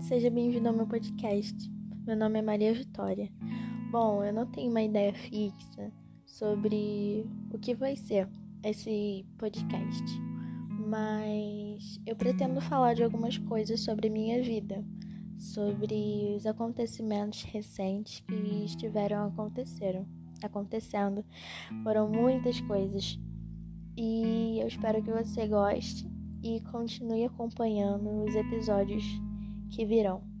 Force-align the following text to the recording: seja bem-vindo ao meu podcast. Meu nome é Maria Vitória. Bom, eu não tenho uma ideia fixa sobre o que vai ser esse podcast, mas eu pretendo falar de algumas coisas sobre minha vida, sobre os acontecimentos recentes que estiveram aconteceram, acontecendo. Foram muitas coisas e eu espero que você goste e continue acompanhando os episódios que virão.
seja 0.00 0.28
bem-vindo 0.30 0.68
ao 0.68 0.74
meu 0.74 0.84
podcast. 0.84 1.54
Meu 2.04 2.16
nome 2.16 2.40
é 2.40 2.42
Maria 2.42 2.74
Vitória. 2.74 3.30
Bom, 3.92 4.24
eu 4.24 4.32
não 4.32 4.46
tenho 4.46 4.68
uma 4.68 4.82
ideia 4.82 5.14
fixa 5.14 5.92
sobre 6.26 7.24
o 7.52 7.58
que 7.58 7.72
vai 7.72 7.94
ser 7.94 8.28
esse 8.64 9.24
podcast, 9.38 10.02
mas 10.88 12.00
eu 12.04 12.16
pretendo 12.16 12.60
falar 12.60 12.94
de 12.94 13.04
algumas 13.04 13.38
coisas 13.38 13.80
sobre 13.80 14.10
minha 14.10 14.42
vida, 14.42 14.84
sobre 15.38 16.34
os 16.36 16.46
acontecimentos 16.46 17.44
recentes 17.44 18.24
que 18.26 18.64
estiveram 18.64 19.28
aconteceram, 19.28 20.04
acontecendo. 20.42 21.24
Foram 21.84 22.08
muitas 22.08 22.60
coisas 22.62 23.20
e 23.96 24.58
eu 24.60 24.66
espero 24.66 25.00
que 25.00 25.12
você 25.12 25.46
goste 25.46 26.10
e 26.42 26.60
continue 26.72 27.24
acompanhando 27.24 28.24
os 28.24 28.34
episódios 28.34 29.04
que 29.74 29.84
virão. 29.84 30.33